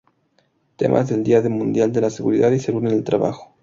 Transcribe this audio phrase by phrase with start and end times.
[0.77, 3.53] Temas del Día Mundial de la Seguridad y Salud en el Trabajo